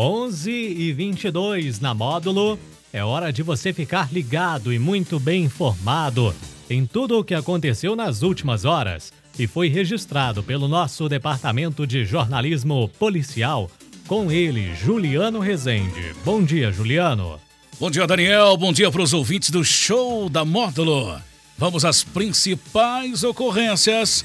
[0.00, 2.58] 11 e 22 na módulo.
[2.90, 6.34] É hora de você ficar ligado e muito bem informado
[6.70, 12.06] em tudo o que aconteceu nas últimas horas e foi registrado pelo nosso departamento de
[12.06, 13.70] jornalismo policial.
[14.06, 16.14] Com ele, Juliano Rezende.
[16.24, 17.38] Bom dia, Juliano.
[17.78, 18.56] Bom dia, Daniel.
[18.56, 21.20] Bom dia para os ouvintes do show da Módulo.
[21.58, 24.24] Vamos às principais ocorrências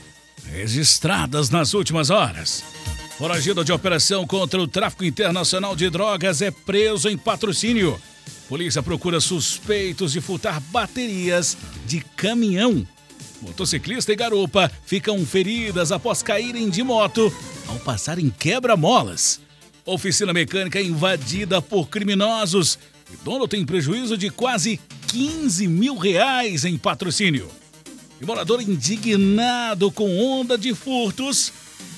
[0.49, 2.63] registradas nas últimas horas.
[3.17, 7.99] Foragido de operação contra o tráfico internacional de drogas é preso em patrocínio.
[8.49, 12.85] Polícia procura suspeitos de furtar baterias de caminhão.
[13.41, 17.33] Motociclista e garupa ficam feridas após caírem de moto
[17.67, 19.39] ao passarem quebra-molas.
[19.85, 22.77] Oficina mecânica invadida por criminosos
[23.13, 27.49] e dono tem prejuízo de quase 15 mil reais em patrocínio.
[28.19, 31.53] E morador indignado com onda de furtos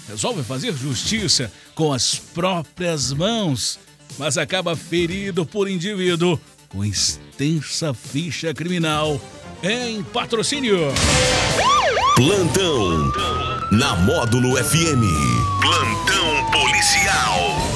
[0.07, 3.79] resolve fazer justiça com as próprias mãos,
[4.17, 6.39] mas acaba ferido por indivíduo
[6.69, 9.19] com extensa ficha criminal
[9.63, 10.79] em patrocínio.
[12.15, 13.11] Plantão
[13.71, 15.03] na Módulo FM.
[15.61, 17.67] Plantão policial.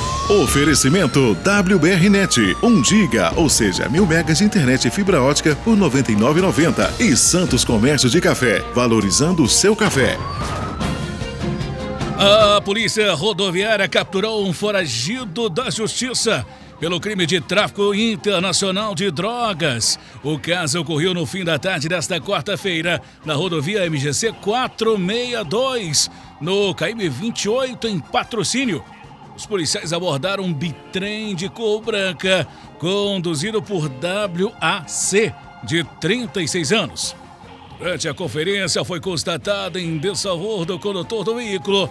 [0.43, 5.81] Oferecimento WBRnet, 1 giga, ou seja, mil megas de internet e fibra ótica por R$
[5.81, 7.01] 99,90.
[7.01, 10.17] E Santos Comércio de Café, valorizando o seu café.
[12.23, 16.45] A polícia rodoviária capturou um foragido da justiça
[16.79, 19.97] pelo crime de tráfico internacional de drogas.
[20.23, 27.09] O caso ocorreu no fim da tarde desta quarta-feira, na rodovia MGC 462, no KM
[27.09, 28.85] 28, em patrocínio.
[29.35, 32.47] Os policiais abordaram um bitrem de cor branca,
[32.77, 37.15] conduzido por WAC, de 36 anos.
[37.79, 41.89] Durante a conferência, foi constatado em desfavor do condutor do veículo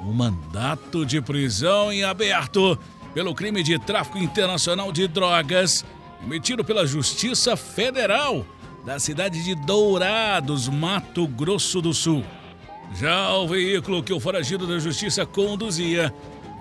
[0.00, 2.78] um mandato de prisão em aberto
[3.12, 5.84] pelo crime de tráfico internacional de drogas,
[6.22, 8.46] emitido pela Justiça Federal
[8.84, 12.24] da cidade de Dourados, Mato Grosso do Sul.
[12.98, 16.12] Já o veículo que o foragido da Justiça conduzia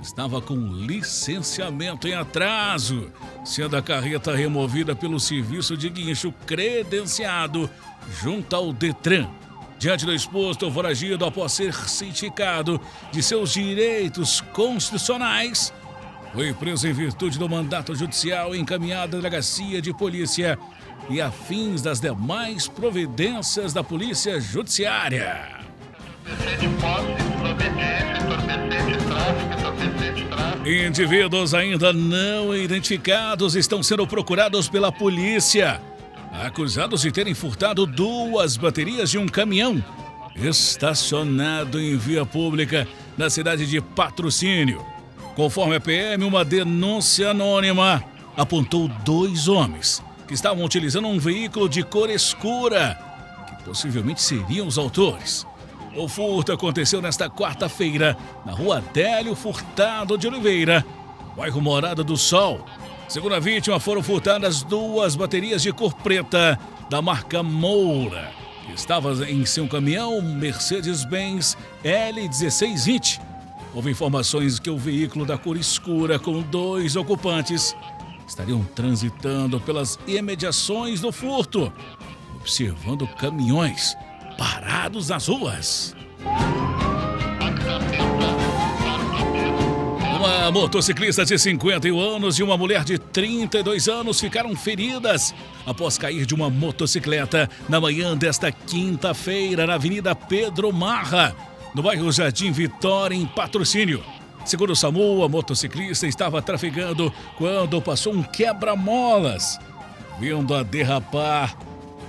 [0.01, 3.11] estava com licenciamento em atraso,
[3.43, 7.69] sendo a carreta removida pelo serviço de guincho credenciado
[8.21, 9.27] junto ao Detran.
[9.79, 12.81] Diante do exposto, o foragido, após ser cientificado
[13.13, 15.73] de seus direitos constitucionais,
[16.33, 20.59] foi preso em virtude do mandato judicial encaminhado à delegacia de polícia
[21.09, 25.47] e afins das demais providências da polícia judiciária.
[30.65, 35.81] Indivíduos ainda não identificados estão sendo procurados pela polícia,
[36.31, 39.83] acusados de terem furtado duas baterias de um caminhão
[40.35, 44.85] estacionado em via pública na cidade de Patrocínio.
[45.35, 48.03] Conforme a PM, uma denúncia anônima
[48.35, 52.97] apontou dois homens que estavam utilizando um veículo de cor escura,
[53.47, 55.45] que possivelmente seriam os autores.
[55.95, 58.15] O furto aconteceu nesta quarta-feira,
[58.45, 60.85] na rua Adélio Furtado de Oliveira,
[61.35, 62.63] bairro Morada do Sol.
[63.09, 66.59] Segundo a vítima, foram furtadas duas baterias de cor preta
[66.91, 68.31] da marca Moura,
[68.67, 73.19] que estava em seu caminhão Mercedes-Benz L1620.
[73.73, 77.75] Houve informações que o veículo da cor escura com dois ocupantes
[78.27, 81.73] estariam transitando pelas imediações do furto,
[82.35, 83.97] observando caminhões
[84.37, 85.95] parados nas ruas.
[90.19, 95.33] Uma motociclista de 51 anos e uma mulher de 32 anos ficaram feridas
[95.65, 101.33] após cair de uma motocicleta na manhã desta quinta-feira na Avenida Pedro Marra,
[101.73, 104.03] no bairro Jardim Vitória, em patrocínio.
[104.43, 109.57] Segundo o SAMU, a motociclista estava trafegando quando passou um quebra-molas,
[110.19, 111.55] vindo a derrapar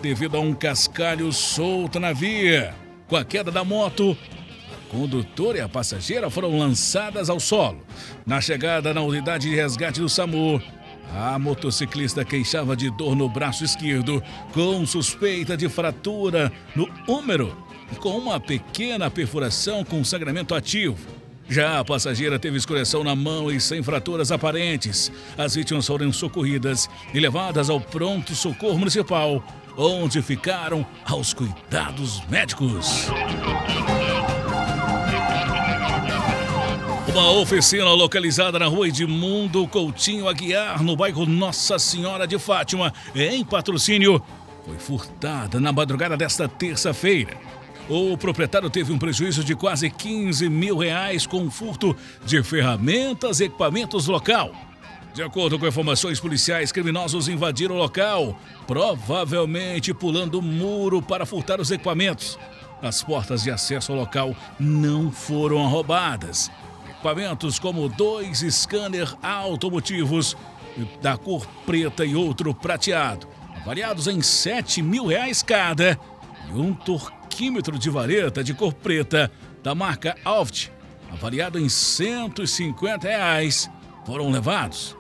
[0.03, 2.75] devido a um cascalho solto na via.
[3.07, 4.19] Com a queda da moto,
[4.91, 7.81] a condutora e a passageira foram lançadas ao solo.
[8.27, 10.61] Na chegada na unidade de resgate do SAMU,
[11.15, 14.23] a motociclista queixava de dor no braço esquerdo,
[14.53, 17.57] com suspeita de fratura no húmero
[17.93, 20.99] e com uma pequena perfuração com sangramento ativo.
[21.49, 25.11] Já a passageira teve escoriação na mão e sem fraturas aparentes.
[25.37, 29.43] As vítimas foram socorridas e levadas ao pronto socorro municipal,
[29.77, 33.09] onde ficaram aos cuidados médicos.
[37.13, 43.45] Uma oficina localizada na rua Edmundo Coutinho Aguiar, no bairro Nossa Senhora de Fátima, em
[43.45, 44.23] patrocínio,
[44.65, 47.37] foi furtada na madrugada desta terça-feira.
[47.89, 53.45] O proprietário teve um prejuízo de quase 15 mil reais com furto de ferramentas e
[53.47, 54.55] equipamentos local.
[55.13, 61.61] De acordo com informações policiais, criminosos invadiram o local, provavelmente pulando o muro para furtar
[61.61, 62.39] os equipamentos.
[62.81, 66.49] As portas de acesso ao local não foram roubadas.
[67.01, 70.37] Equipamentos como dois scanner automotivos
[71.01, 73.27] da cor preta e outro prateado,
[73.57, 75.99] avaliados em 7 mil reais cada,
[76.47, 79.33] e um torquímetro de vareta de cor preta
[79.63, 80.69] da marca Alft,
[81.11, 83.71] avaliado em 150 reais,
[84.05, 84.95] foram levados.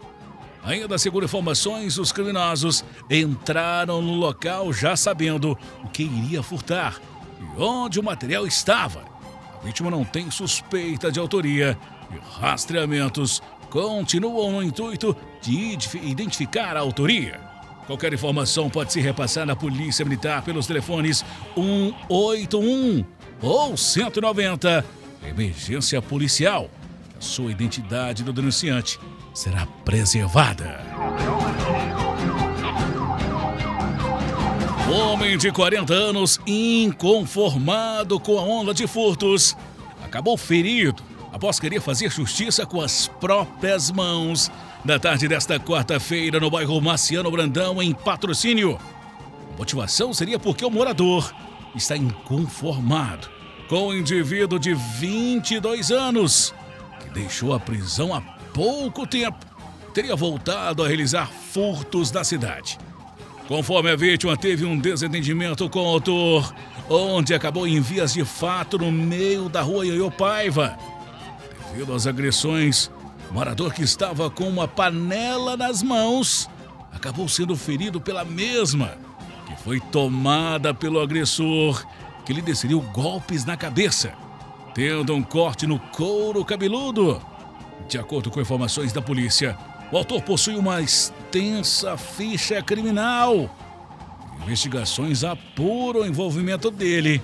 [0.65, 5.53] Ainda segundo informações, os criminosos entraram no local já sabendo
[5.85, 6.99] o que iria furtar
[7.39, 9.10] e onde o material estava.
[9.63, 11.77] Vítima não tem suspeita de autoria
[12.11, 17.41] e rastreamentos continuam no intuito de identificar a autoria.
[17.87, 21.25] Qualquer informação pode ser repassada à Polícia Militar pelos telefones
[21.55, 23.05] 181
[23.43, 24.85] ou 190.
[25.27, 26.71] Emergência policial.
[27.19, 28.99] A sua identidade do denunciante
[29.35, 30.81] será preservada.
[34.93, 39.57] Homem de 40 anos, inconformado com a onda de furtos,
[40.03, 41.01] acabou ferido
[41.33, 44.51] após querer fazer justiça com as próprias mãos.
[44.85, 48.81] Na tarde desta quarta-feira, no bairro Marciano Brandão, em patrocínio.
[49.55, 51.33] A motivação seria porque o morador
[51.73, 53.29] está inconformado
[53.69, 56.53] com o indivíduo de 22 anos
[56.99, 58.21] que deixou a prisão há
[58.53, 59.47] pouco tempo.
[59.95, 62.77] Teria voltado a realizar furtos na cidade.
[63.51, 66.55] Conforme a vítima teve um desentendimento com o autor,
[66.89, 70.79] onde acabou em vias de fato no meio da rua Ioiô Paiva.
[71.73, 72.93] Devido às agressões,
[73.29, 76.49] o morador que estava com uma panela nas mãos
[76.93, 78.93] acabou sendo ferido pela mesma,
[79.45, 81.85] que foi tomada pelo agressor,
[82.25, 84.13] que lhe desferiu golpes na cabeça,
[84.77, 87.21] tendo um corte no couro cabeludo.
[87.89, 89.59] De acordo com informações da polícia,
[89.91, 93.51] o autor possui uma extensa ficha criminal.
[94.43, 97.23] Investigações apuram o envolvimento dele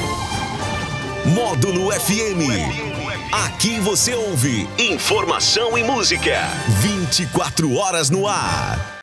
[1.26, 2.94] Módulo FM.
[3.32, 6.38] Aqui você ouve informação e música.
[6.80, 8.92] 24 horas no ar.